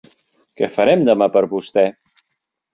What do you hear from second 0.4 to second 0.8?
Què